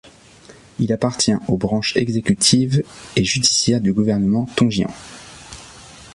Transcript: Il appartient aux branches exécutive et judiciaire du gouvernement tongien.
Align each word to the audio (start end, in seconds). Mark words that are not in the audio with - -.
Il 0.79 0.91
appartient 0.93 1.35
aux 1.47 1.57
branches 1.57 1.95
exécutive 1.95 2.81
et 3.15 3.23
judiciaire 3.23 3.79
du 3.81 3.93
gouvernement 3.93 4.47
tongien. 4.55 4.89